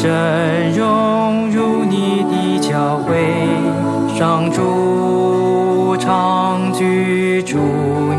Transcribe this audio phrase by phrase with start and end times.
[0.00, 3.36] 更深融入你的教会，
[4.16, 7.58] 上主常居住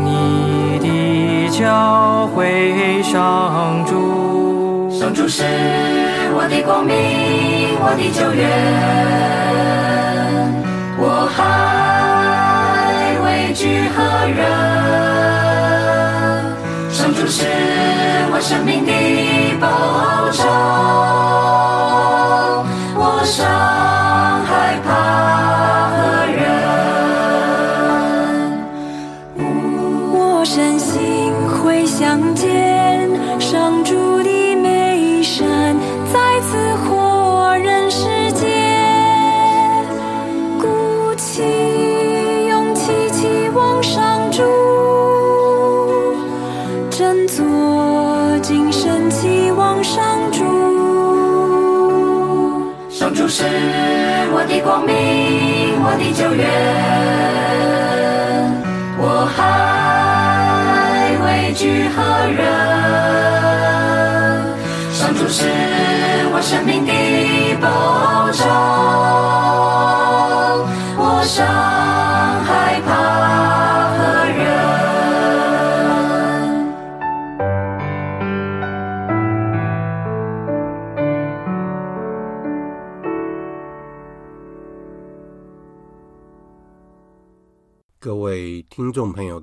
[0.04, 4.88] 你的教会，上主。
[4.92, 5.42] 上主是
[6.34, 6.94] 我的光明，
[7.80, 8.48] 我的救援，
[10.98, 14.91] 我还畏惧何人？
[18.52, 18.92] 生命的
[19.58, 19.66] 保
[20.30, 21.81] 障，
[56.32, 56.48] 我的救援，
[58.96, 59.04] 我
[59.36, 59.36] 还
[61.24, 61.62] 畏惧
[61.94, 62.00] 何
[62.32, 62.40] 人？
[64.92, 65.44] 上主是
[66.32, 66.92] 我生命的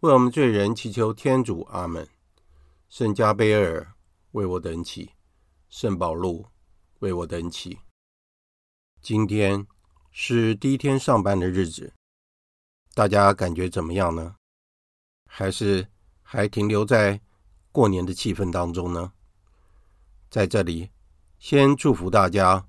[0.00, 2.08] 为我们罪人祈求天主，阿门。
[2.88, 3.94] 圣加贝尔
[4.30, 5.10] 为我等祈，
[5.68, 6.46] 圣保禄
[7.00, 7.80] 为我等祈。
[9.02, 9.66] 今天
[10.12, 11.92] 是第一天上班的日子，
[12.94, 14.36] 大家感觉怎么样呢？
[15.26, 15.88] 还是
[16.22, 17.20] 还停留在
[17.72, 19.12] 过年的气氛当中呢？
[20.30, 20.92] 在这里，
[21.40, 22.68] 先祝福大家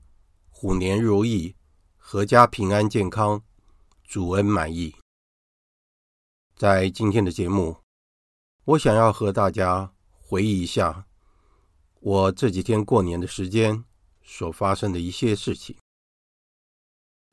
[0.49, 1.55] 虎年如意，
[2.01, 3.43] 阖家平安健康，
[4.03, 4.95] 主恩满溢。
[6.59, 7.77] 在今天的节目，
[8.65, 11.07] 我想要和大家回忆一下
[12.01, 13.85] 我这几天过年的时间
[14.21, 15.77] 所发生的一些事情。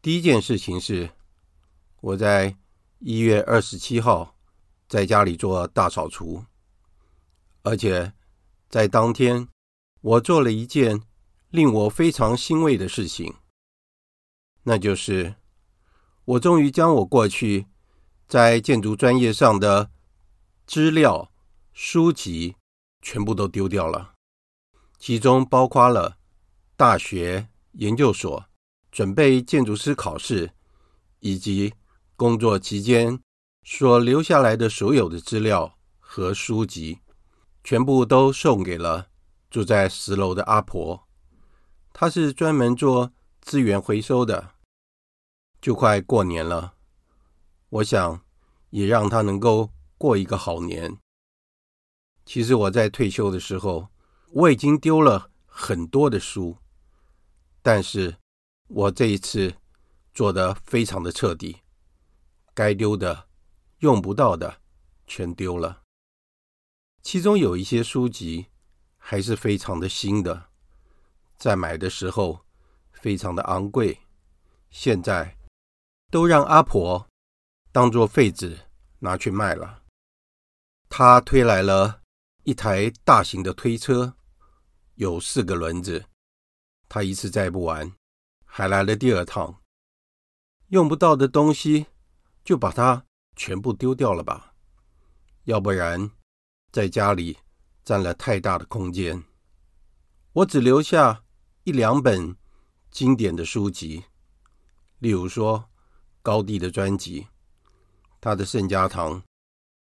[0.00, 1.10] 第一件事情是，
[2.02, 2.56] 我在
[3.00, 4.36] 一月二十七号
[4.86, 6.44] 在家里做大扫除，
[7.64, 8.12] 而且
[8.68, 9.48] 在当天，
[10.02, 11.02] 我做了一件
[11.50, 13.34] 令我非常欣慰的事情，
[14.62, 15.34] 那就是
[16.26, 17.66] 我终于将我过去。
[18.28, 19.90] 在建筑专业上的
[20.66, 21.30] 资料、
[21.72, 22.56] 书籍
[23.00, 24.14] 全部都丢掉了，
[24.98, 26.16] 其中包括了
[26.76, 28.44] 大学、研究所
[28.90, 30.50] 准备建筑师考试，
[31.20, 31.74] 以及
[32.16, 33.20] 工作期间
[33.62, 36.98] 所留下来的所有的资料和书籍，
[37.62, 39.08] 全部都送给了
[39.48, 41.06] 住在十楼的阿婆。
[41.92, 44.54] 她是专门做资源回收的。
[45.60, 46.75] 就快过年了，
[47.68, 48.24] 我想
[48.70, 50.98] 也让他能够过一个好年。
[52.24, 53.88] 其实我在退休的时候，
[54.32, 56.58] 我已经丢了很多的书，
[57.62, 58.16] 但是
[58.68, 59.54] 我这一次
[60.12, 61.62] 做的非常的彻底，
[62.52, 63.28] 该丢的、
[63.78, 64.60] 用不到的
[65.06, 65.82] 全丢了。
[67.02, 68.46] 其中有一些书籍
[68.98, 70.48] 还是非常的新的，
[71.36, 72.44] 在买的时候
[72.90, 74.00] 非常的昂贵，
[74.70, 75.36] 现在
[76.10, 77.06] 都让阿婆
[77.76, 78.58] 当做废纸
[79.00, 79.82] 拿去卖了。
[80.88, 82.00] 他推来了
[82.44, 84.14] 一台大型的推车，
[84.94, 86.06] 有四个轮子，
[86.88, 87.92] 他一次载不完，
[88.46, 89.60] 还来了第二趟。
[90.68, 91.84] 用不到的东西
[92.42, 93.04] 就把它
[93.36, 94.54] 全部丢掉了吧，
[95.44, 96.10] 要不然
[96.72, 97.36] 在家里
[97.84, 99.22] 占了太大的空间。
[100.32, 101.22] 我只留下
[101.64, 102.34] 一两本
[102.90, 104.02] 经典的书籍，
[104.98, 105.68] 例如说
[106.22, 107.28] 高地的专辑，
[108.26, 109.22] 他的圣家堂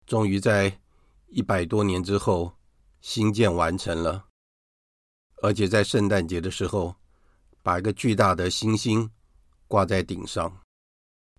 [0.05, 0.81] 终于在
[1.29, 2.53] 一百多年之后
[3.01, 4.27] 新建完成了。
[5.43, 6.97] 而且在圣诞节的时候，
[7.63, 9.09] 把一个巨大的星星
[9.69, 10.61] 挂在顶上，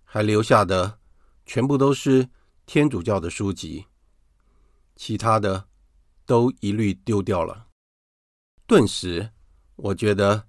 [0.05, 0.97] 还留下的
[1.45, 2.29] 全部都是
[2.65, 3.85] 天主教的书籍，
[4.95, 5.67] 其他的
[6.25, 7.67] 都一律丢掉了。
[8.65, 9.29] 顿时，
[9.75, 10.47] 我觉得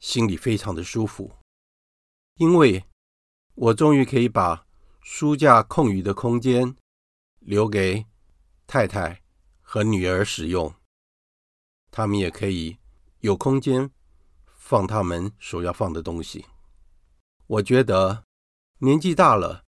[0.00, 1.30] 心里非常的舒服，
[2.38, 2.84] 因为
[3.54, 4.66] 我终于可以把
[5.06, 6.76] 书架空余的空间
[7.40, 8.06] 留给
[8.66, 9.22] 太太
[9.60, 10.74] 和女儿使用，
[11.90, 12.78] 他们也可以。
[13.20, 13.90] 有空间
[14.46, 16.46] 放他们所要放的东西。
[17.46, 18.24] 我觉得
[18.78, 19.64] 年纪大了，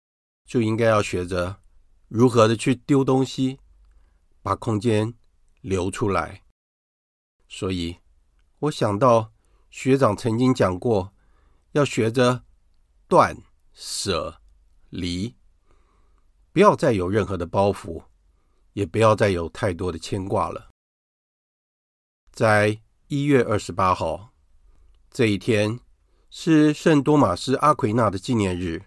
[0.44, 1.62] 就应该要学着
[2.08, 3.58] 如何的去丢东西，
[4.42, 5.14] 把空间
[5.62, 6.44] 留出来。
[7.48, 7.98] 所以，
[8.58, 9.32] 我想到
[9.70, 11.14] 学长曾经讲过，
[11.72, 12.44] 要学着
[13.08, 13.42] 断
[13.72, 14.41] 舍
[14.92, 15.34] 离，
[16.52, 18.04] 不要再有任何的包袱，
[18.74, 20.68] 也不要再有太多的牵挂了。
[22.30, 22.78] 在
[23.08, 24.34] 一月二十八号，
[25.10, 25.80] 这一天
[26.28, 28.84] 是圣多玛斯阿奎那的纪念日。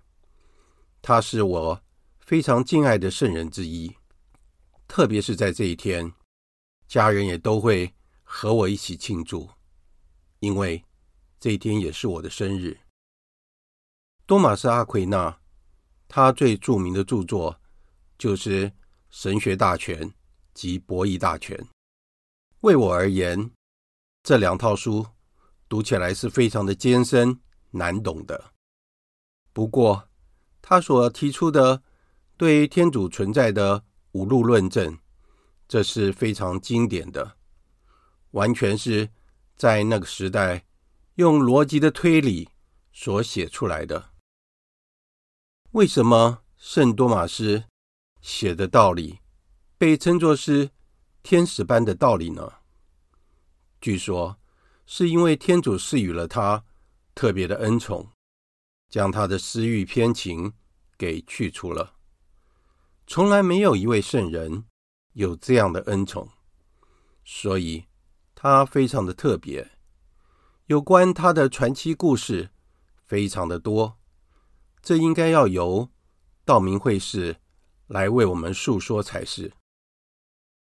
[1.01, 1.81] 他是我
[2.19, 3.95] 非常敬爱的圣人之一，
[4.87, 6.13] 特别是在这一天，
[6.87, 9.49] 家人也都会和我一起庆祝，
[10.39, 10.85] 因为
[11.39, 12.79] 这一天也是我的生日。
[14.27, 15.39] 多玛斯阿奎那，
[16.07, 17.59] 他最著名的著作
[18.17, 18.69] 就是
[19.09, 20.09] 《神学大全》
[20.53, 21.57] 及《博弈大全》。
[22.61, 23.51] 为我而言，
[24.23, 25.05] 这两套书
[25.67, 27.39] 读起来是非常的艰深
[27.71, 28.51] 难懂的。
[29.51, 30.09] 不过，
[30.61, 31.83] 他所提出的
[32.37, 33.83] 对天主存在的
[34.13, 34.97] 五路论证，
[35.67, 37.37] 这是非常经典的，
[38.31, 39.09] 完全是
[39.55, 40.65] 在那个时代
[41.15, 42.49] 用逻辑的推理
[42.91, 44.14] 所写出来的。
[45.75, 47.65] 为什么圣多玛斯
[48.21, 49.19] 写的道理
[49.77, 50.69] 被称作是
[51.21, 52.49] 天使般的道理呢？
[53.81, 54.39] 据说
[54.85, 56.63] 是因为天主赐予了他
[57.13, 58.09] 特别的恩宠，
[58.87, 60.53] 将他的私欲偏情
[60.97, 61.95] 给去除了。
[63.05, 64.63] 从来没有一位圣人
[65.11, 66.29] 有这样的恩宠，
[67.25, 67.83] 所以
[68.33, 69.71] 他非常的特别。
[70.67, 72.51] 有关他的传奇故事
[73.03, 73.97] 非常的多，
[74.85, 75.89] 这应该要由
[76.45, 77.35] 道明会士
[77.87, 79.51] 来为我们述说才是。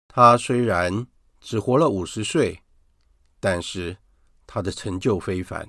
[0.08, 1.06] 他虽然
[1.40, 2.60] 只活了五十岁。
[3.42, 3.96] 但是
[4.46, 5.66] 他的成就非凡。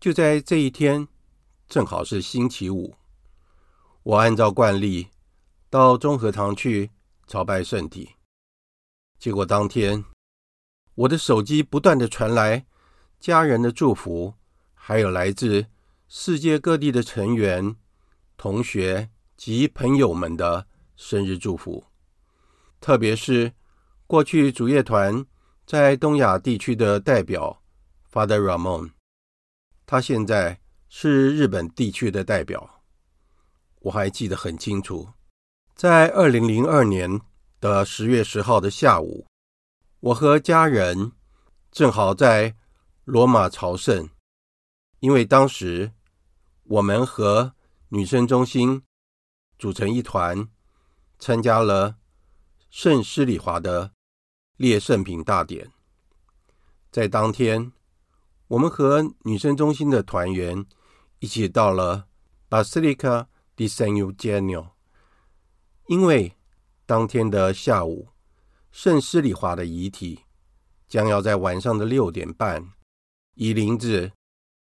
[0.00, 1.06] 就在这一天，
[1.68, 2.96] 正好是星期五，
[4.02, 5.08] 我按照惯例
[5.68, 6.90] 到中和堂去
[7.26, 8.16] 朝拜圣体。
[9.18, 10.02] 结果当天，
[10.94, 12.64] 我的手机不断地传来
[13.20, 14.32] 家人的祝福，
[14.72, 15.66] 还有来自
[16.14, 17.74] 世界各地的成员、
[18.36, 21.82] 同学及朋友们的生日祝福，
[22.82, 23.50] 特别是
[24.06, 25.24] 过去主乐团。
[25.64, 27.62] 在东亚地区的代表
[28.12, 28.90] Father Ramon，
[29.86, 32.82] 他现在是日本地区的代表。
[33.80, 35.08] 我还记得很清楚，
[35.74, 37.22] 在二零零二年
[37.58, 39.26] 的十月十号的下午，
[40.00, 41.12] 我和家人
[41.70, 42.54] 正好在
[43.04, 44.06] 罗马朝圣，
[45.00, 45.90] 因为当时
[46.72, 47.54] 我们和
[47.90, 48.82] 女生中心
[49.58, 50.48] 组成一团，
[51.18, 51.98] 参加了
[52.70, 53.92] 圣施礼华的。
[54.56, 55.72] 列圣品大典，
[56.92, 57.72] 在当天
[58.46, 60.64] 我们和女生中心的团员
[61.18, 62.06] 一起到了
[62.48, 63.26] Basilica
[63.56, 64.70] di San Eugenio，
[65.88, 66.36] 因为
[66.86, 68.10] 当天的下午，
[68.70, 70.20] 圣施礼华的遗体
[70.86, 72.72] 将要在晚上的六点半
[73.34, 74.12] 移灵至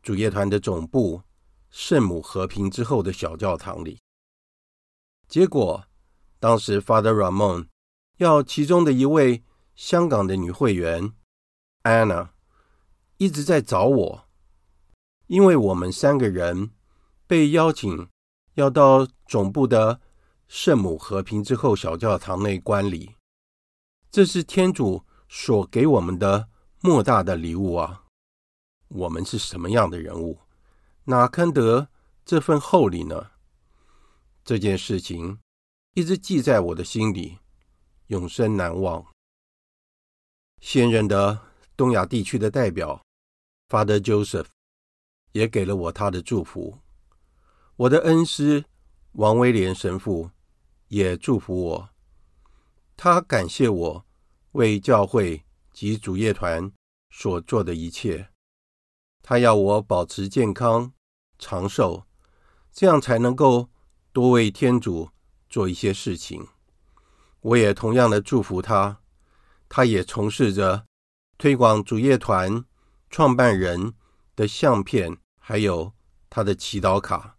[0.00, 1.22] 主业团的总部
[1.70, 4.00] 圣母和平之后的小教堂里。
[5.28, 5.84] 结果，
[6.38, 7.68] 当时 Father Ramon
[8.16, 9.42] 要其中的一位
[9.74, 11.12] 香港的女会员
[11.82, 12.30] Anna
[13.16, 14.28] 一直在找我，
[15.26, 16.70] 因为我们三个人
[17.26, 18.08] 被邀请
[18.54, 20.00] 要到总部的
[20.46, 23.14] 圣母和平之后小教堂内观礼。
[24.10, 26.48] 这是天主所给我们的
[26.80, 28.04] 莫大的礼物啊！
[28.88, 30.38] 我们是什么样的人物，
[31.08, 31.88] 哪堪得
[32.26, 33.30] 这份厚礼呢？
[34.44, 35.38] 这件事情
[35.94, 37.38] 一直记在我的心里，
[38.08, 39.06] 永生难忘。
[40.60, 41.40] 现任的
[41.78, 43.02] 东亚地区的代表
[43.70, 44.48] Father Joseph
[45.32, 46.78] 也给了我他的祝福，
[47.76, 48.66] 我的恩师
[49.12, 50.30] 王威廉神父
[50.88, 51.88] 也祝福我。
[52.98, 54.06] 他感谢我
[54.52, 56.70] 为教会及主业团
[57.08, 58.28] 所做的一切，
[59.22, 60.92] 他要我保持健康
[61.38, 62.04] 长寿，
[62.72, 63.68] 这样才能够
[64.12, 65.10] 多为天主
[65.48, 66.46] 做一些事情。
[67.40, 69.00] 我也同样的祝福他，
[69.68, 70.86] 他也从事着
[71.36, 72.64] 推广主业团
[73.08, 73.94] 创办人
[74.34, 75.92] 的相片，还有
[76.28, 77.36] 他的祈祷卡，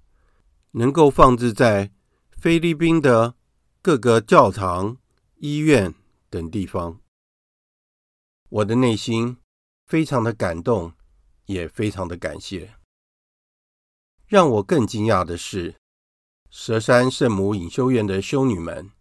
[0.72, 1.92] 能够放置在
[2.32, 3.36] 菲律宾的
[3.82, 4.98] 各个教堂。
[5.42, 5.94] 医院
[6.30, 7.00] 等地方，
[8.50, 9.38] 我的内心
[9.88, 10.92] 非常的感动，
[11.46, 12.74] 也非常的感谢。
[14.30, 15.74] 让我更惊讶的是，
[16.52, 18.92] 蛇山圣母隐修院的修女们，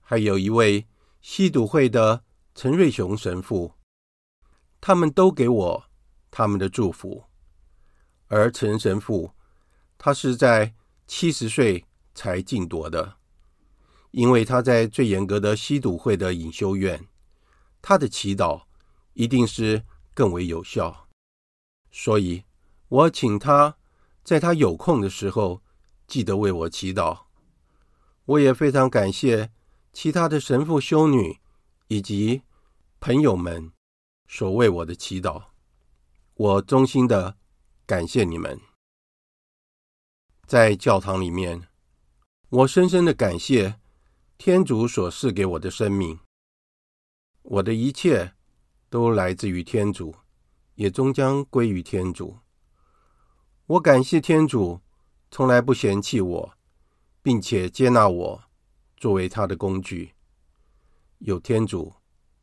[0.00, 0.88] 还有一位
[1.20, 2.24] 西笃会的
[2.56, 3.74] 陈瑞雄神父，
[4.80, 5.84] 他们都给我
[6.28, 7.22] 他们的祝福。
[8.26, 9.30] 而陈神父，
[9.96, 10.74] 他是在
[11.06, 13.18] 七十岁才晋铎的。
[14.10, 17.06] 因为他在最严格的西笃会的隐修院，
[17.80, 18.64] 他的祈祷
[19.12, 21.06] 一定是更为有效，
[21.92, 22.42] 所以
[22.88, 23.76] 我请他
[24.24, 25.62] 在他有空的时候
[26.08, 27.26] 记得为我祈祷。
[28.24, 29.52] 我也非常感谢
[29.92, 31.38] 其他的神父、修女
[31.88, 32.42] 以及
[32.98, 33.70] 朋友们
[34.26, 35.44] 所为我的祈祷，
[36.34, 37.36] 我衷心的
[37.86, 38.58] 感谢你们。
[40.46, 41.68] 在教堂里面，
[42.48, 43.78] 我深深的感谢。
[44.36, 46.18] 天主所赐给我的生命，
[47.42, 48.34] 我的一切
[48.90, 50.16] 都来自于天主，
[50.74, 52.36] 也终将归于天主。
[53.66, 54.82] 我感谢天主
[55.30, 56.52] 从来不嫌弃我，
[57.22, 58.44] 并且接纳我
[58.96, 60.12] 作为他的工具。
[61.20, 61.94] 有天主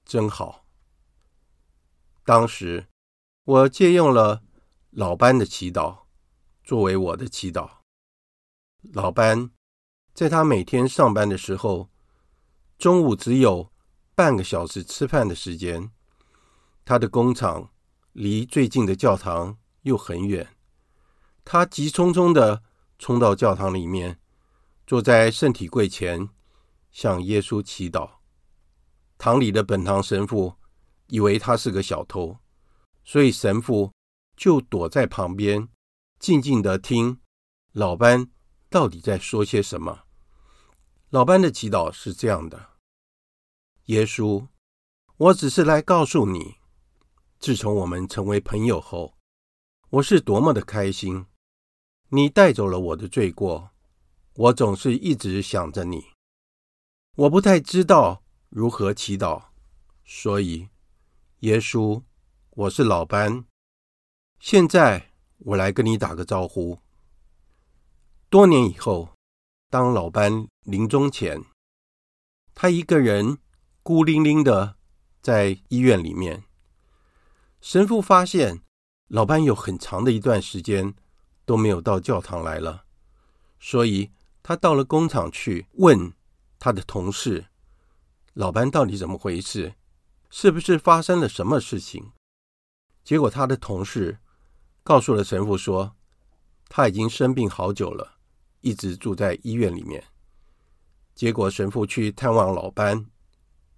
[0.04, 0.66] 真好。
[2.26, 2.88] 当时
[3.44, 4.42] 我借用了
[4.90, 6.06] 老班的祈祷
[6.64, 7.70] 作为我的祈祷。
[8.82, 9.52] 老班。
[10.14, 11.90] 在他每天上班的时候，
[12.78, 13.72] 中午只有
[14.14, 15.90] 半个小时吃饭的时间。
[16.84, 17.72] 他的工厂
[18.12, 20.58] 离最近的教堂又很远，
[21.44, 22.64] 他急匆匆地
[22.98, 24.20] 冲到教堂里面，
[24.86, 26.30] 坐在圣体柜前，
[26.92, 28.10] 向耶稣祈祷。
[29.18, 30.56] 堂里的本堂神父
[31.08, 32.38] 以为他是个小偷，
[33.04, 33.92] 所以神父
[34.36, 35.68] 就躲在旁边，
[36.20, 37.20] 静静地听
[37.74, 38.30] 老班。
[38.70, 40.04] 到底在说些什么？
[41.10, 42.70] 老班的祈祷是这样的：
[43.88, 44.48] 耶稣，
[45.18, 46.56] 我只是来告诉你，
[47.38, 49.18] 自从我们成为朋友后，
[49.90, 51.26] 我是多么的开心。
[52.14, 53.72] 你带走了我的罪过，
[54.34, 56.08] 我总是一直想着你。
[57.16, 59.46] 我不太知道如何祈祷，
[60.04, 60.68] 所以，
[61.40, 62.04] 耶稣，
[62.50, 63.46] 我是老班。
[64.42, 66.80] 现在我来跟你打个招呼。
[68.30, 69.16] 多年以后，
[69.70, 71.42] 当老班临终前，
[72.54, 73.38] 他一个人
[73.84, 74.76] 孤零零的
[75.22, 76.44] 在医院里面。
[77.62, 78.62] 神父发现
[79.08, 80.94] 老班有很长的一段时间
[81.52, 82.86] 都没有到教堂来了，
[83.60, 84.10] 所以
[84.42, 86.14] 他到了工厂去问
[86.58, 87.48] 他的同事
[88.36, 89.74] ：“老班到底怎么回事？
[90.30, 92.14] 是不是发生了什么事情？”
[93.04, 94.20] 结果他的同事
[94.82, 95.94] 告诉了神父说
[96.72, 98.16] ：“他已经生病好久了。”
[98.64, 100.02] 一直住在医院里面，
[101.14, 103.08] 结果神父去探望老班，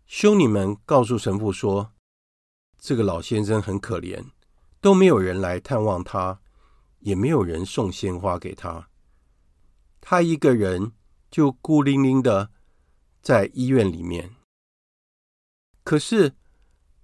[0.05, 1.91] 修女们告诉神父说
[2.77, 4.23] ：“这个老先生很可怜，
[4.79, 6.39] 都没有人来探望他，
[7.03, 8.89] 也没有人送鲜花给他，
[10.01, 10.93] 他一个人
[11.29, 12.51] 就孤零零的
[13.21, 14.35] 在医院里面。
[15.83, 16.35] 可是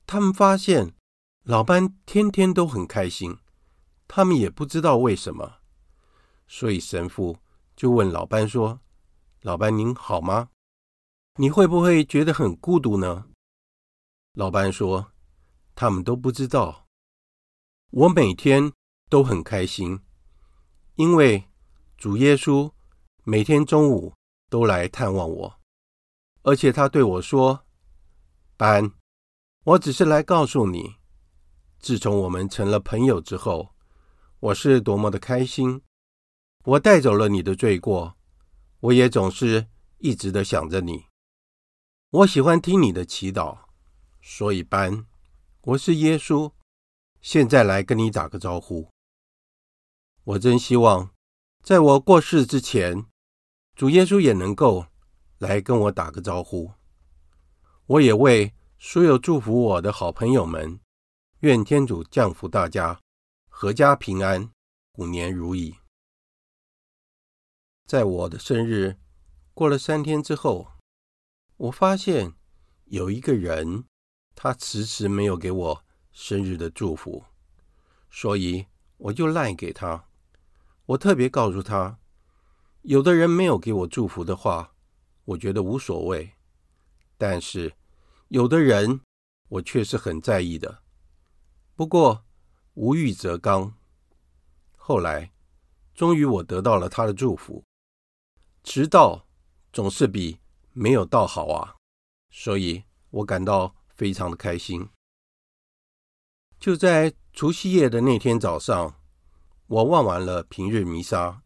[0.08, 0.96] 他们发现
[1.44, 3.38] 老班天天都很开心，
[4.08, 5.58] 他们也不知道为什么。
[6.48, 7.38] 所以神父
[7.76, 8.80] 就问老班说
[9.44, 10.50] ：“老班您好吗？
[11.36, 13.28] 你会不会觉得很孤独呢？”
[14.34, 15.12] 老班说
[15.76, 16.88] ：“他们都不知道，
[17.92, 18.72] 我每天
[19.10, 20.00] 都很开心，
[20.96, 21.44] 因为
[21.98, 22.72] 主耶稣
[23.24, 24.14] 每天中午
[24.50, 25.60] 都来探望我，
[26.44, 27.66] 而且他对我说
[28.56, 28.92] ：‘班，
[29.66, 30.96] 我只是来告诉你，
[31.80, 33.76] 自从我们成了朋友之后，
[34.40, 35.82] 我是多么的开心。
[36.66, 38.16] 我带走了你的罪过，
[38.80, 41.06] 我也总是一直的想着你。
[42.12, 43.58] 我喜欢听你的祈祷。’”
[44.22, 45.06] 所以，班，
[45.62, 46.52] 我是耶稣，
[47.22, 48.92] 现在来跟你打个招呼。
[50.30, 51.10] 我真希望，
[51.64, 53.04] 在我过世之前，
[53.76, 54.86] 主耶稣也能够
[55.40, 56.72] 来跟我打个招呼。
[57.88, 60.80] 我也为所有祝福我的好朋友们，
[61.40, 63.02] 愿天主降福大家，
[63.50, 64.52] 阖家平安，
[64.94, 65.78] 虎年如意。
[67.88, 69.00] 在我的生日
[69.56, 70.74] 过了三天之后，
[71.58, 72.36] 我发现
[72.86, 73.86] 有一个人。
[74.36, 75.84] 他迟迟没有给我
[76.14, 77.26] 生日的祝福，
[78.10, 80.06] 所以我就赖给他。
[80.90, 82.00] 我特别告诉他，
[82.82, 84.74] 有的人没有给我祝福的话，
[85.26, 86.34] 我觉得无所谓；
[87.16, 87.76] 但是
[88.30, 89.02] 有的人，
[89.50, 90.82] 我却是很在意的。
[91.76, 92.26] 不过
[92.74, 93.76] 无欲则刚。
[94.76, 95.32] 后来，
[95.94, 97.64] 终于我得到了他的祝福。
[98.64, 99.28] 迟到
[99.72, 100.40] 总是比
[100.74, 101.76] 没有到好啊，
[102.32, 103.76] 所以我感到。
[104.00, 104.88] 非常的开心。
[106.58, 108.99] 就在除夕夜的那天早上，
[109.70, 111.44] 我望完了平日弥撒，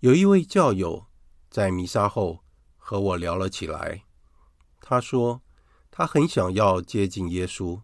[0.00, 1.06] 有一位教友
[1.50, 2.40] 在弥撒后
[2.76, 4.04] 和我聊了起来。
[4.80, 5.42] 他说
[5.90, 7.82] 他很想要接近耶稣，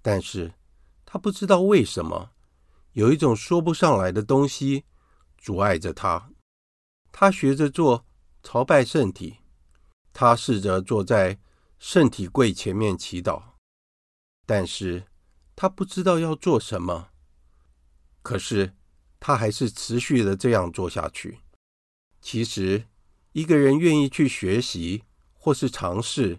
[0.00, 0.54] 但是
[1.04, 2.30] 他不知道为什么
[2.92, 4.84] 有一种说不上来的东西
[5.36, 6.30] 阻碍着他。
[7.10, 8.06] 他学着做
[8.42, 9.38] 朝拜圣体，
[10.12, 11.38] 他试着坐在。
[11.80, 13.40] 圣体柜前面祈祷，
[14.44, 15.06] 但是
[15.54, 17.10] 他不知道要做什么。
[18.28, 18.74] 可是
[19.18, 21.38] 他还是持续的这样做下去。
[22.20, 22.84] 其实，
[23.32, 26.38] 一个人愿意去学习或是尝试，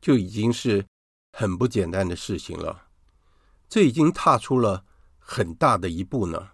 [0.00, 0.86] 就已经是
[1.32, 2.88] 很不简单的事情了。
[3.68, 4.86] 这已经踏出了
[5.18, 6.52] 很大的一步呢。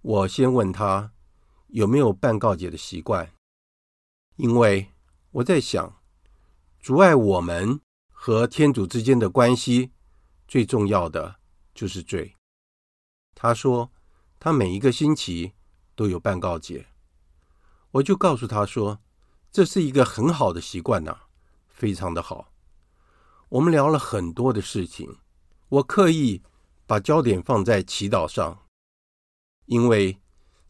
[0.00, 1.12] 我先问他
[1.68, 3.32] 有没有办告解的习惯，
[4.34, 4.88] 因为
[5.30, 6.02] 我在想。
[6.80, 9.92] 阻碍我们和天主之间的关系，
[10.48, 11.36] 最重要的
[11.72, 12.34] 就是罪。
[13.42, 13.90] 他说，
[14.38, 15.54] 他每一个星期
[15.96, 16.86] 都有办告解。
[17.90, 19.00] 我就告诉他说，
[19.50, 21.22] 这是一个很好的习惯呐，
[21.66, 22.52] 非常的好。
[23.48, 25.16] 我们聊了很多的事情，
[25.70, 26.40] 我刻意
[26.86, 28.62] 把焦点放在祈祷上，
[29.66, 30.20] 因为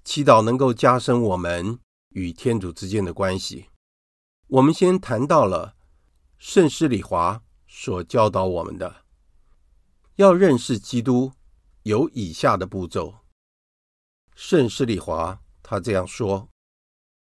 [0.03, 3.67] 祈祷能够加深我们与天主之间的关系。
[4.47, 5.75] 我们先谈到了。
[6.39, 9.05] 圣施礼华所教导我们的，
[10.17, 11.33] 要认识基督，
[11.83, 13.15] 有以下的步骤。
[14.35, 16.49] 圣施利华他这样说：“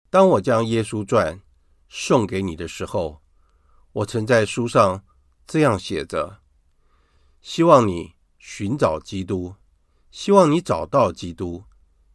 [0.09, 1.41] 当我将耶稣传
[1.89, 3.21] 送给你的时候，
[3.91, 5.03] 我曾在书上
[5.45, 6.39] 这样写着：
[7.41, 9.55] 希望你寻找基督，
[10.11, 11.63] 希望你找到基督，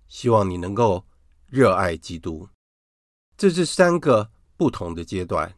[0.08, 1.06] 希望你能够
[1.46, 2.48] 热爱基督。
[3.36, 5.56] 这是三个不同的阶段。”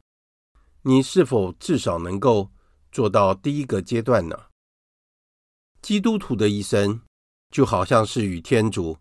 [0.86, 2.50] 你是否至少能够
[2.92, 4.48] 做到第一个阶段呢？
[5.84, 7.02] 基督徒的一生
[7.50, 8.96] 就好像是与天主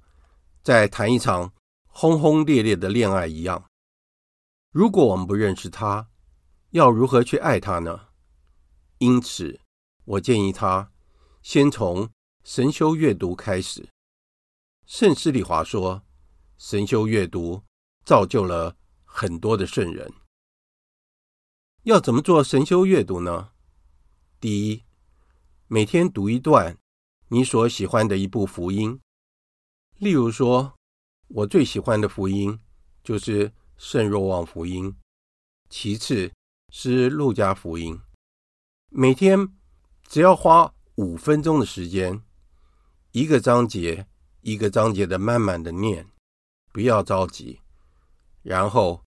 [0.61, 1.53] 在谈一场
[1.87, 3.69] 轰轰烈烈的恋爱一样。
[4.69, 6.09] 如果我们不认识他，
[6.71, 8.09] 要如何去爱他呢？
[8.97, 9.61] 因此，
[10.03, 10.91] 我建议他
[11.41, 12.09] 先从
[12.43, 13.87] 神修阅读开始。
[14.85, 16.03] 圣施礼华说，
[16.57, 17.63] 神修阅读
[18.03, 20.11] 造就了很多的圣人。
[21.83, 23.51] 要怎么做神修阅读呢？
[24.41, 24.82] 第一，
[25.73, 26.77] 每天读一段
[27.29, 29.01] 你所喜欢的一部福音。
[29.97, 30.75] 例如说，
[31.29, 32.59] 我最喜欢的福音
[33.03, 34.95] 就是圣若望福音，
[35.71, 36.31] 其次
[36.69, 37.99] 是路加福音。
[38.91, 39.51] 每天
[40.03, 42.21] 只要花五分钟的时间，
[43.11, 44.05] 一个章节
[44.41, 46.07] 一个章节的慢慢的念，
[46.71, 47.61] 不要着急，
[48.43, 49.03] 然后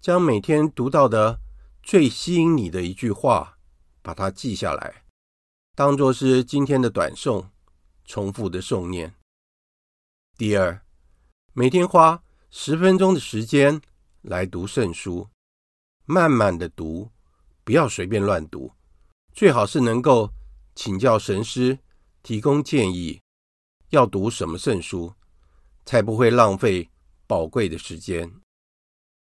[0.00, 1.38] 将每天读到的。
[1.84, 3.58] 最吸引你的一句话，
[4.02, 5.04] 把它记下来，
[5.74, 7.46] 当做是今天的短诵，
[8.04, 9.14] 重复的诵念。
[10.36, 10.84] 第二，
[11.52, 13.80] 每天花十分钟的时间
[14.22, 15.28] 来读圣书，
[16.04, 17.10] 慢慢的读，
[17.64, 18.72] 不要随便乱读，
[19.32, 20.30] 最好是能够
[20.74, 21.78] 请教神师，
[22.22, 23.20] 提供建议，
[23.90, 25.14] 要读什么圣书，
[25.86, 26.90] 才不会浪费
[27.26, 28.30] 宝贵的时间。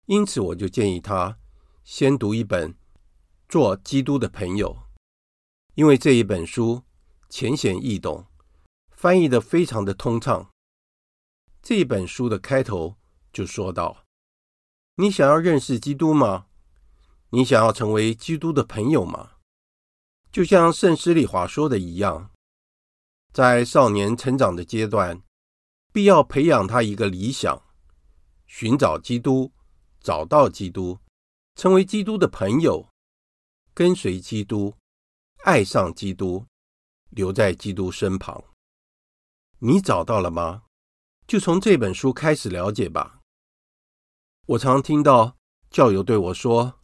[0.07, 1.37] 因此，我就建议他
[1.83, 2.73] 先读一本
[3.47, 4.75] 《做基督的朋友》，
[5.75, 6.83] 因为这一本书
[7.29, 8.25] 浅显易懂，
[8.91, 10.49] 翻译的非常的通畅。
[11.61, 12.97] 这一本书的开头
[13.31, 14.03] 就说道
[14.97, 16.47] ：“你想要认识基督吗？
[17.29, 19.31] 你想要成为基督的朋友吗？
[20.31, 22.31] 就像圣施礼华说的一样。”
[23.31, 25.21] 在少年成长的阶段，
[25.93, 27.63] 必要培养他一个理想，
[28.45, 29.53] 寻找基督，
[30.01, 30.99] 找到基督，
[31.55, 32.89] 成为基督的朋友，
[33.73, 34.75] 跟随基督，
[35.43, 36.45] 爱上基督，
[37.09, 38.43] 留在基督身旁。
[39.59, 40.63] 你找到了吗？
[41.27, 43.19] 就从这本书开始了解吧。
[44.47, 45.37] 我常听到
[45.69, 46.79] 教友对我说：“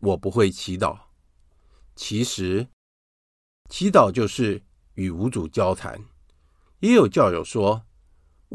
[0.00, 0.98] 我不会祈祷。”
[1.94, 2.68] 其实，
[3.68, 4.64] 祈祷就是。
[4.94, 6.04] 与无主交谈，
[6.80, 7.86] 也有教友说：“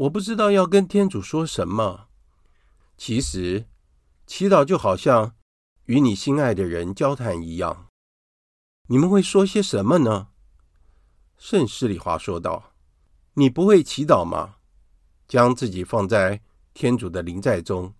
[0.06, 2.06] 我不知道要跟天主说什么。”
[2.96, 3.66] 其实，
[4.24, 5.34] 祈祷就好像
[5.86, 7.87] 与你心爱的人交谈一样。
[8.90, 10.28] 你们会说些什么呢？
[11.36, 12.72] 圣施礼华说道
[13.34, 14.56] ：“你不会祈祷吗？
[15.28, 16.40] 将自己放在
[16.72, 17.94] 天主的临在中。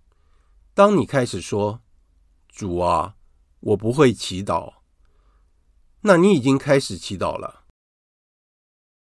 [0.73, 1.83] 当你开始说
[2.49, 3.17] ‘主啊，
[3.61, 4.77] 我不会祈祷’，
[6.01, 7.67] 那你已经开始祈祷了。”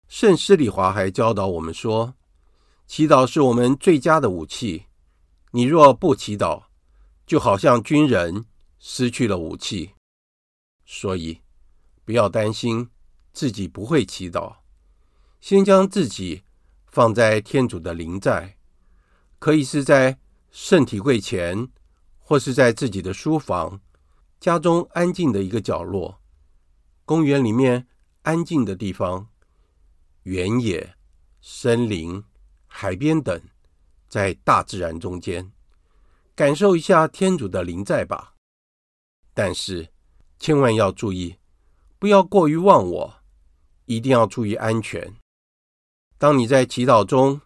[0.09, 2.15] 圣施礼华还教导我们说，
[2.85, 4.87] 祈祷是我们最佳的武器。
[5.51, 6.65] 你若不祈祷，
[7.25, 8.45] 就好像军人
[8.77, 9.93] 失去了武器。
[10.85, 11.41] 所以，
[12.07, 12.89] 不要担心
[13.33, 14.55] 自己不会祈祷，
[15.41, 16.41] 先将自己
[16.85, 18.55] 放在天主的灵在，
[19.39, 20.17] 可以是在
[20.49, 21.67] 圣体柜前，
[22.17, 23.81] 或是在自己的书房、
[24.39, 26.21] 家中安静的一个角落、
[27.03, 27.85] 公园里面
[28.21, 29.27] 安静的地方。
[30.23, 30.95] 原野、
[31.41, 32.23] 森林、
[32.67, 33.37] 海边等，
[34.07, 35.51] 在大自然中间，
[36.33, 38.33] 感受一下天主的灵在吧。
[39.33, 39.89] 但是，
[40.39, 41.35] 千万要注意，
[41.99, 43.15] 不要过于忘我，
[43.85, 45.15] 一定要注意安全。
[46.17, 47.41] 当你在祈祷中，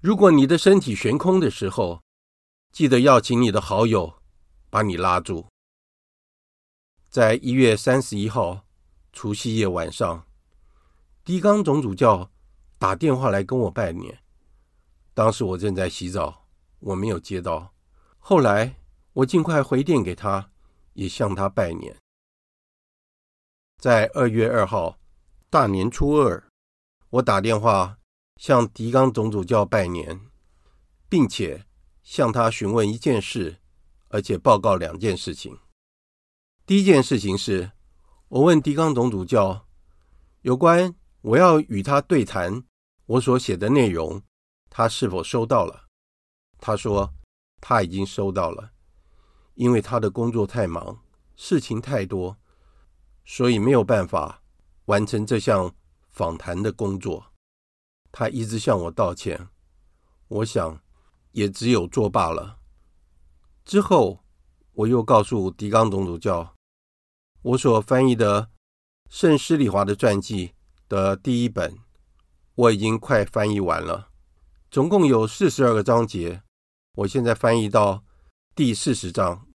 [0.00, 2.00] 如果你的身体悬空的时候，
[2.72, 4.14] 记得要请你的好友
[4.68, 5.46] 把你拉住。
[7.08, 8.64] 在一月三十一号
[9.12, 10.26] 除夕夜晚上。
[11.24, 12.30] 狄刚总主教
[12.78, 14.20] 打电话来跟我拜年，
[15.14, 16.46] 当时我正在洗澡，
[16.78, 17.72] 我没有接到。
[18.18, 18.76] 后来
[19.12, 20.50] 我尽快回电给他，
[20.94, 21.96] 也向他拜年。
[23.80, 24.98] 在二月二号
[25.48, 26.44] 大年初二，
[27.08, 27.96] 我打电话
[28.36, 30.20] 向狄刚总主教拜年，
[31.08, 31.64] 并且
[32.02, 33.56] 向他询问一件事，
[34.08, 35.58] 而且报告两件事情。
[36.66, 37.72] 第一件事情是，
[38.28, 39.66] 我问狄刚总主教
[40.42, 40.94] 有关。
[41.22, 42.64] 我要与他对谈，
[43.04, 44.22] 我所写的内容，
[44.70, 45.84] 他是否收到了？
[46.58, 47.12] 他说
[47.60, 48.72] 他已经收到了，
[49.54, 51.02] 因为他的工作太忙，
[51.36, 52.38] 事情太多，
[53.32, 54.42] 所以没有办法
[54.86, 55.72] 完成这项
[56.08, 57.32] 访谈的工作。
[58.10, 59.48] 他一直向我道歉，
[60.26, 60.82] 我想
[61.30, 62.58] 也只有作罢了。
[63.64, 64.24] 之后，
[64.72, 66.56] 我又告诉狄刚总主教，
[67.42, 68.50] 我所翻译的
[69.08, 70.52] 圣施礼华的传记。
[70.88, 71.78] 的第一本，
[72.56, 74.08] 我已经快翻译完了，
[74.72, 76.42] 总共有四十二个章节，
[76.94, 78.02] 我现在翻译到
[78.56, 79.46] 第四十章。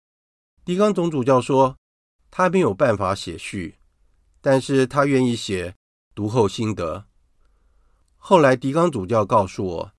[0.64, 1.76] 狄刚总主教说
[2.38, 3.78] 他没有办法写序，
[4.42, 5.74] 但是他愿意写
[6.14, 7.06] 读后心得。
[8.18, 9.92] 后来狄刚主教告诉我，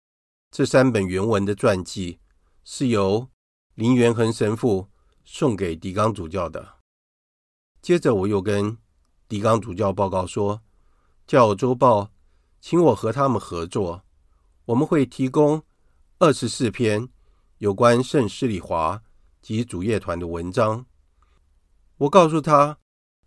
[0.51, 2.19] 这三本原文的传记
[2.63, 3.27] 是由
[3.73, 4.87] 林元恒神父
[5.25, 6.75] 送给狄刚主教的。
[7.81, 8.77] 接着我又跟
[9.27, 10.61] 狄刚主教报告说。
[11.25, 12.11] 教友周报，
[12.61, 14.05] 请我和他们合作，
[14.65, 15.63] 我们会提供
[16.19, 17.09] 二十四篇
[17.57, 19.01] 有关圣施礼华
[19.41, 20.85] 及主业团的文章。
[21.97, 22.79] 我告诉他，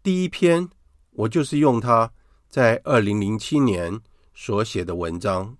[0.02, 0.68] 第一篇
[1.10, 2.12] 我就是用他
[2.48, 4.00] 在二零零七年
[4.34, 5.56] 所写的文章。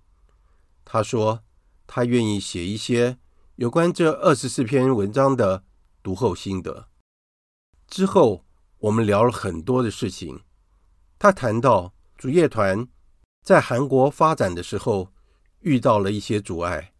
[0.85, 1.43] 他说
[1.85, 3.17] 他愿意写一些
[3.55, 5.63] 有关这二十四篇文章的
[6.01, 6.87] 读后心得。
[7.87, 8.45] 之后
[8.79, 10.41] 我们聊了很多的事情，
[11.17, 11.93] 他谈到。
[12.17, 12.87] 主业团
[13.43, 15.11] 在韩国发展的时候
[15.61, 16.93] 遇到了一些阻碍。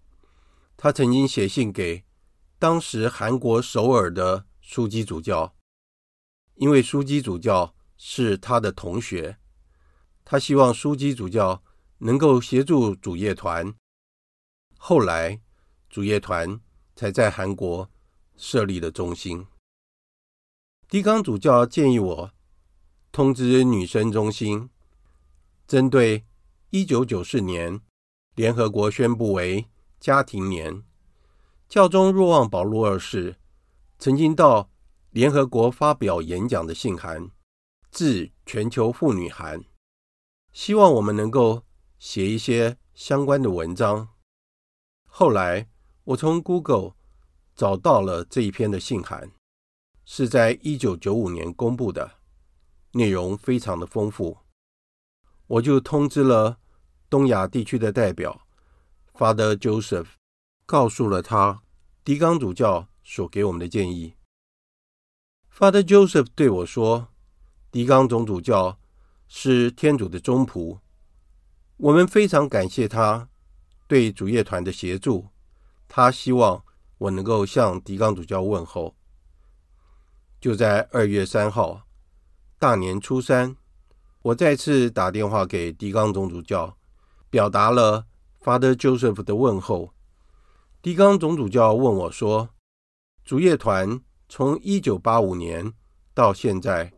[0.75, 2.03] 他曾经写信给
[2.57, 5.53] 当时韩国首尔的书记主教，
[6.61, 9.39] 因为书记主教是他的同学，
[10.23, 11.63] 他希望书记主教
[11.97, 13.73] 能够协助主业团。
[14.77, 15.41] 后来，
[15.89, 16.61] 主业团
[16.95, 17.89] 才在韩国
[18.37, 19.47] 设立了中心。
[20.87, 22.31] 狄刚主教建议我
[23.11, 24.69] 通知女生中心。
[25.67, 26.27] 针对
[26.69, 27.81] 一九九四年
[28.35, 29.65] 联合国宣布为
[29.99, 30.83] 家庭年。
[31.67, 33.37] 教宗若望保禄二世
[33.97, 34.69] 曾经到
[35.11, 37.31] 联合国发表演讲的信函，
[37.91, 39.65] 致全球妇女函，
[40.53, 41.63] 希望我们能够
[41.99, 44.07] 写一些相关的文章。
[45.05, 45.69] 后来
[46.05, 46.95] 我从 Google
[47.53, 49.31] 找到了这一篇的信函，
[50.05, 52.19] 是在一九九五年公布的，
[52.93, 54.37] 内容非常的丰富。
[55.47, 56.57] 我就通知了
[57.09, 58.47] 东亚地区的代表
[59.13, 60.07] Father Joseph，
[60.65, 61.63] 告诉了他
[62.05, 64.13] 狄刚主教所给我们的建议。
[65.61, 67.09] Father Joseph 对我说
[67.69, 68.79] ：“狄刚总主教
[69.27, 70.79] 是天主的忠仆，
[71.77, 73.29] 我们非常感谢他
[73.85, 75.27] 对主业团的协助。
[75.87, 76.65] 他希望
[76.97, 78.95] 我能够向狄刚主教问候。”
[80.41, 81.83] 就在二月三号，
[82.57, 83.55] 大年初三。
[84.23, 86.75] 我再次打电话给狄刚总主教，
[87.29, 88.07] 表达了
[88.43, 89.93] Father Joseph 的问候。
[90.81, 92.49] 狄刚总主教问我说
[93.23, 94.01] ：“主业团
[94.33, 95.73] 从一九八五年
[96.13, 96.93] 到现在，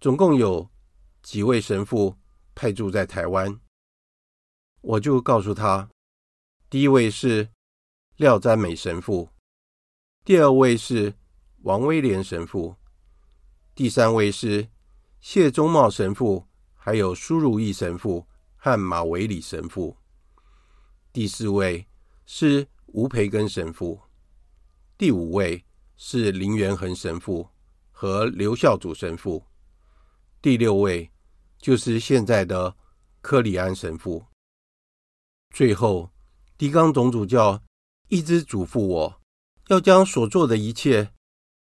[0.00, 0.66] 总共有
[1.22, 2.16] 几位神父
[2.54, 3.60] 派驻在台湾？”
[4.80, 5.90] 我就告诉他，
[6.70, 7.50] 第一位是
[8.16, 9.28] 廖占美神父，
[10.24, 11.12] 第二位是
[11.64, 12.74] 王威廉神父，
[13.74, 14.70] 第三位是。
[15.20, 19.96] 谢忠茂神父，还有苏如意神父和马维里神父。
[21.12, 21.86] 第四位
[22.24, 24.00] 是吴培根神父，
[24.96, 25.62] 第五位
[26.06, 27.48] 是林元恒神父
[27.90, 29.42] 和刘孝祖神父，
[30.42, 31.10] 第六位
[31.58, 32.76] 就是现在的
[33.22, 34.26] 柯里安神父。
[35.48, 36.12] 最后，
[36.58, 37.62] 狄刚总主教
[38.08, 39.22] 一直嘱咐我，
[39.68, 41.10] 要将所做的一切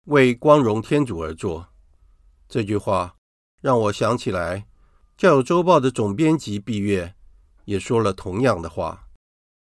[0.06, 1.72] 为光荣天主而做。
[2.48, 3.16] 这句话。
[3.60, 4.66] 让我想起来，
[5.16, 7.14] 教友周报的总编辑毕月
[7.64, 9.06] 也说了同样的话。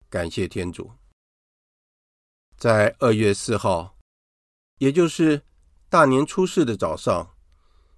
[0.09, 0.91] 感谢天主，
[2.55, 3.97] 在二月四号，
[4.81, 5.43] 也就是
[5.89, 7.35] 大年初四的早上，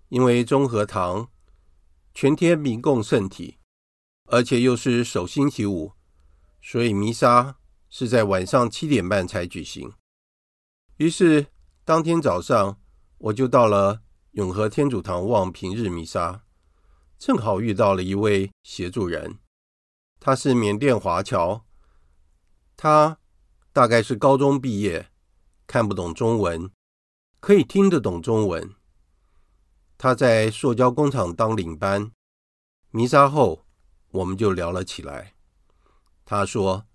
[0.09, 1.31] 因为中和堂
[2.13, 3.57] 全天民共圣体，
[4.25, 5.93] 而且又是首星期五，
[6.61, 7.55] 所以弥撒
[7.89, 9.93] 是在晚上七点半才举行。
[10.97, 11.47] 于是
[11.85, 12.77] 当天早上，
[13.17, 14.01] 我就到了。
[14.31, 16.43] 永和天主堂望平日弥撒，
[17.19, 19.37] 正好遇到了一位协助人，
[20.19, 21.67] 他是缅甸华侨，
[22.75, 23.19] 他
[23.71, 25.11] 大概是高中毕业，
[25.73, 26.69] 看不懂中文，
[27.39, 28.75] 可以听得懂中文。
[29.97, 32.11] 他在塑胶工厂当领班，
[32.91, 33.65] 弥撒后
[34.11, 35.33] 我们就聊了起来。
[36.25, 36.85] 他说，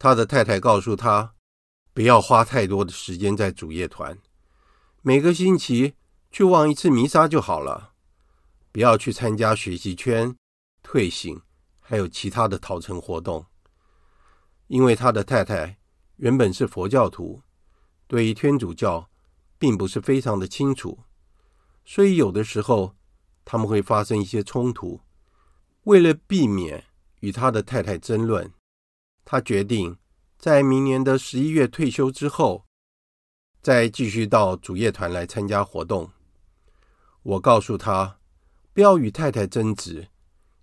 [0.00, 1.36] 他的太太告诉他，
[1.92, 4.18] 不要花太多的时间在主业团，
[5.02, 5.94] 每个星期。
[6.32, 7.92] 去望一次弥撒就好了，
[8.72, 10.36] 不要去参加学习圈、
[10.82, 11.40] 退省，
[11.78, 13.46] 还有其他的陶成活动。
[14.66, 15.78] 因为他的太太
[16.16, 17.40] 原本是佛教徒，
[18.06, 19.08] 对于天主教
[19.58, 20.98] 并不是非常的清楚，
[21.84, 22.94] 所以有的时候
[23.44, 25.00] 他们会发生一些冲突。
[25.84, 26.84] 为了避免
[27.20, 28.52] 与他的太太争论，
[29.24, 29.96] 他决定
[30.38, 32.64] 在明年的十一月退休之后，
[33.60, 36.10] 再继续到主业团来参加活动。
[37.22, 38.18] 我告诉他，
[38.72, 40.08] 不要与太太争执，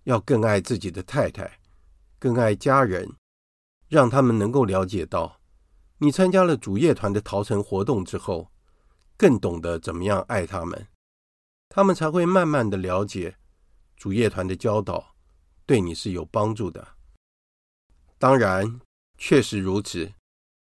[0.04, 1.58] 要更爱自己的太太，
[2.18, 3.08] 更爱家人，
[3.88, 5.40] 让他们能够了解到，
[6.02, 8.50] 你参加了主业团的陶成活动之后，
[9.16, 10.88] 更懂得怎么样爱他们，
[11.68, 13.36] 他们才会慢慢的了解
[13.96, 15.14] 主业团的教导
[15.64, 16.84] 对你是有帮助的。
[18.18, 18.80] 当然，
[19.16, 20.12] 确实如此，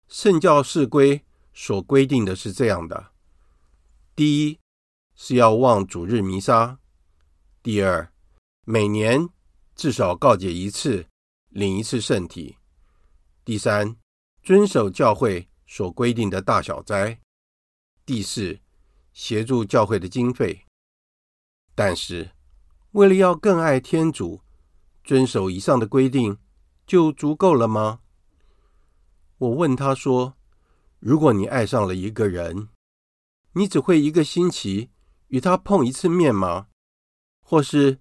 [0.09, 3.13] 圣教释规所规定的是这样的：
[4.15, 4.59] 第一。
[5.17, 6.77] 是要望主日弥撒。
[7.63, 8.13] 第二，
[8.67, 9.27] 每年
[9.77, 11.07] 至少告解一次，
[11.51, 12.57] 领一次圣体。
[13.45, 13.97] 第三，
[14.45, 17.19] 遵守教会所规定的大小斋。
[18.05, 18.61] 第四，
[19.15, 20.67] 协助教会的经费。
[21.75, 22.33] 但是，
[22.91, 24.43] 为了要更爱天主，
[25.03, 26.37] 遵守以上的规定
[26.87, 28.01] 就足够了吗？
[29.39, 30.37] 我问他说
[31.01, 32.69] ：“如果你爱上了一个人，
[33.55, 34.91] 你只会一个星期。”
[35.29, 36.69] 与他碰一次面吗？
[37.41, 37.99] 或是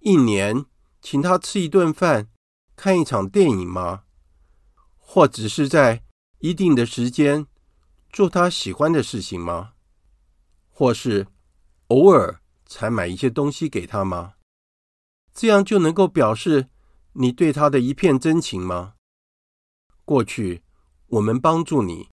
[0.00, 0.64] 一年
[1.00, 2.28] 请他吃一顿饭、
[2.74, 4.04] 看一场电影吗？
[5.14, 6.02] 或只是在
[6.38, 7.46] 一定的时间
[8.10, 9.74] 做他喜欢的事情吗？
[10.70, 11.26] 或是
[11.88, 14.36] 偶尔才买一些东西给他吗？
[15.34, 16.70] 这样就能够表示
[17.12, 18.94] 你对他的一片真情吗？
[20.06, 20.62] 过去
[21.08, 22.08] 我们帮助你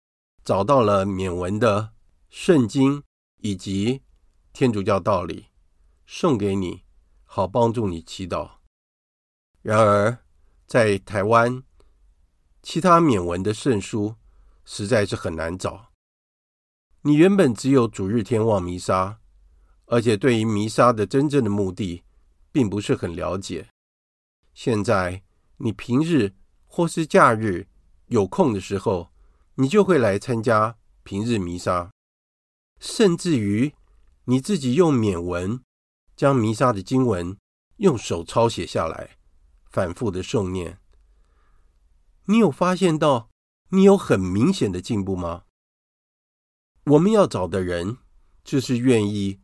[0.43, 1.93] 找到了缅文的
[2.31, 3.03] 圣经
[3.43, 4.03] 以及。
[4.55, 5.49] 天主教道理
[6.07, 6.83] 送给你，
[7.25, 8.53] 好帮助你祈祷。
[9.61, 10.25] 然而，
[10.67, 11.63] 在台湾
[12.69, 14.17] 其他缅文的圣书
[14.65, 15.93] 实在是很难找。
[17.03, 19.21] 你原本只有主日天望弥撒，
[19.85, 22.03] 而且对于弥撒的真正的目的，
[22.51, 23.69] 并不是很了解。
[24.53, 25.23] 现在
[25.59, 27.69] 你平日或是假日
[28.07, 29.13] 有空的时候，
[29.55, 31.93] 你就会来参加平日弥撒，
[32.81, 33.73] 甚至于
[34.25, 35.63] 你自己用缅文
[36.17, 37.37] 将弥撒的经文
[37.77, 39.11] 用手抄写下来，
[39.71, 40.81] 反复的诵念。
[42.29, 43.31] 你有发现到
[43.69, 45.45] 你有很明显的进步吗？
[46.85, 47.99] 我们要找的人，
[48.45, 49.41] 就是愿意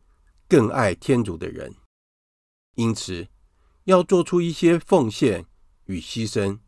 [0.49, 1.77] 更爱天主的人，
[2.75, 3.29] 因此
[3.85, 5.47] 要做出一些奉献
[5.85, 6.59] 与牺牲，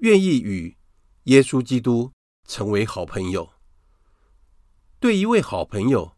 [0.00, 0.76] 愿意与
[1.24, 2.12] 耶稣基督
[2.46, 3.52] 成为好朋友。
[5.00, 6.16] 对一位好朋友，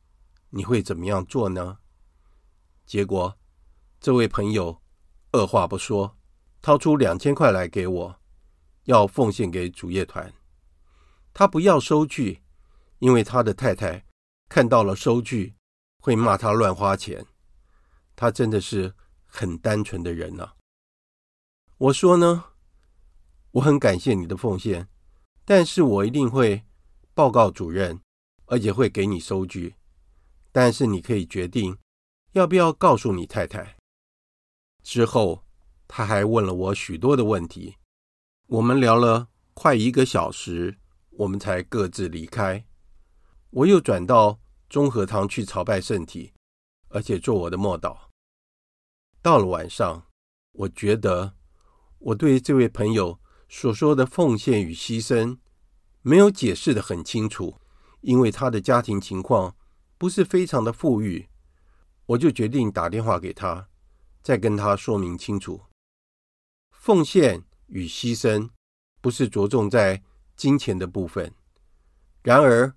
[0.51, 1.79] 你会怎么样做呢？
[2.85, 3.39] 结果，
[4.01, 4.83] 这位朋友
[5.33, 6.19] 二话不说，
[6.61, 8.21] 掏出两千块来给我。
[8.85, 10.33] 要奉献给主业团，
[11.33, 12.43] 他不要收据，
[12.99, 14.05] 因为他的太太
[14.49, 15.55] 看到了收据
[15.99, 17.27] 会骂他乱花钱。
[18.17, 18.95] 他真的是
[19.27, 20.53] 很单纯的人呐。
[21.79, 22.45] 我说呢，
[23.53, 24.89] 我很感谢你的奉献，
[25.45, 26.63] 但是我一定会
[27.15, 28.01] 报告主任，
[28.47, 29.75] 而且会给你收据。
[30.53, 31.77] 但是你可以决定
[32.33, 33.77] 要不要告诉你太太。
[34.85, 35.45] 之后
[35.89, 37.77] 他还问了我许多的问题。
[38.55, 40.79] 我们聊了快一个小时，
[41.11, 42.65] 我们才各自离开。
[43.51, 44.39] 我又转到
[44.69, 46.33] 中和堂去朝拜圣体，
[46.89, 47.97] 而且做我的默祷。
[49.21, 50.07] 到了晚上，
[50.53, 51.35] 我觉得
[51.99, 55.39] 我对这位朋友所说的奉献与牺牲
[56.03, 57.61] 没有解释得很清楚，
[58.03, 59.57] 因为他的家庭情况
[59.99, 61.29] 不是非常的富裕。
[62.07, 63.69] 我就决定打电话给他，
[64.23, 65.63] 再跟他说明清楚
[66.71, 67.43] 奉献。
[67.67, 68.51] 与牺牲
[69.01, 70.03] 不是着重在
[70.37, 71.33] 金钱的部分，
[72.23, 72.75] 然而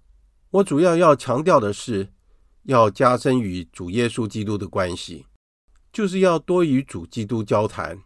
[0.50, 2.14] 我主要要强调的是，
[2.64, 5.26] 要加深与主耶稣基督的关系，
[5.92, 8.04] 就是要多与主基督交谈，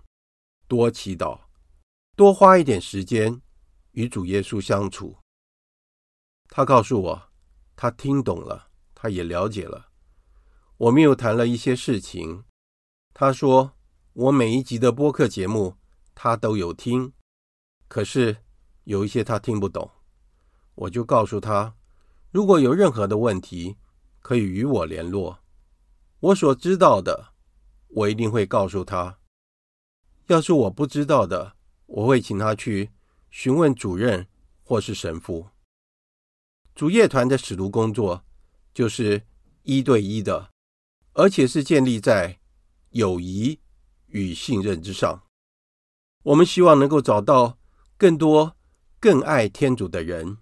[0.67, 1.41] 多祈祷，
[2.15, 3.41] 多花一点时间
[3.91, 5.17] 与主耶稣相处。
[6.47, 7.29] 他告诉我，
[7.75, 9.89] 他听懂了，他也了解了。
[10.77, 12.43] 我们又谈了一些事情。
[13.13, 13.73] 他说，
[14.13, 15.80] 我每一集的播客节目。
[16.13, 17.13] 他都有听，
[17.87, 18.37] 可是
[18.83, 19.89] 有一些他听不懂，
[20.75, 21.75] 我就告诉他，
[22.31, 23.77] 如果有任何的问题，
[24.19, 25.39] 可以与我联络。
[26.19, 27.33] 我所知道的，
[27.87, 29.19] 我一定会告诉他。
[30.27, 31.55] 要是我不知道的，
[31.87, 32.91] 我会请他去
[33.29, 34.27] 询问主任
[34.63, 35.47] 或是神父。
[36.75, 38.23] 主业团的使徒工作
[38.73, 39.23] 就是
[39.63, 40.51] 一对一的，
[41.13, 42.39] 而且是建立在
[42.91, 43.59] 友谊
[44.07, 45.23] 与信任之上。
[46.23, 47.57] 我们希望能够找到
[47.97, 48.55] 更多
[48.99, 50.37] 更爱天主的人，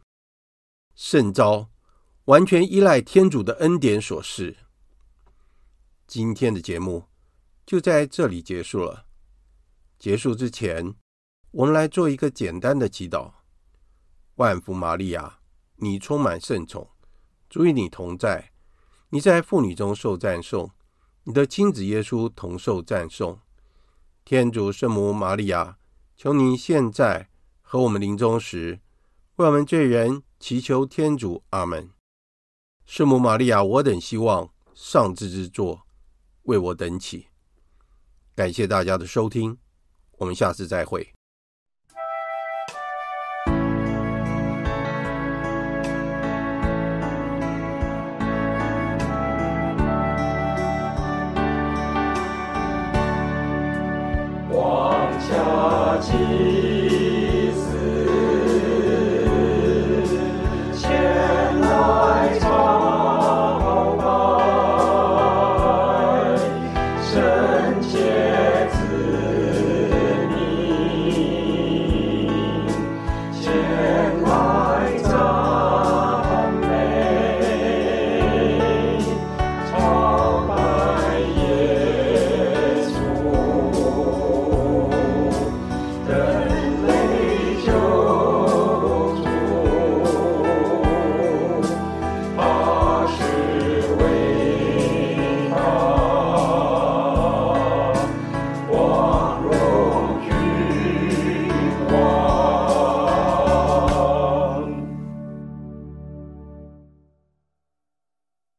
[0.93, 1.69] 圣召
[2.25, 4.57] 完全依赖天主的恩典所示。
[6.05, 7.05] 今天的节目
[7.65, 9.05] 就在这里结束了。
[9.97, 10.95] 结束之前，
[11.51, 13.31] 我们来做一个简单的祈祷：
[14.35, 15.39] 万福玛利亚，
[15.77, 16.89] 你充满圣宠，
[17.49, 18.51] 主与你同在，
[19.09, 20.71] 你在妇女中受赞颂，
[21.23, 23.39] 你的亲子耶稣同受赞颂。
[24.29, 25.79] 天主圣母玛利亚，
[26.15, 28.79] 求您现在和我们临终时，
[29.37, 31.43] 为我们罪人祈求天主。
[31.49, 31.89] 阿门。
[32.85, 35.81] 圣母玛利亚，我等希望上至之作，
[36.43, 37.25] 为我等祈。
[38.35, 39.57] 感谢大家的收听，
[40.19, 41.12] 我们下次再会。
[56.02, 56.68] 知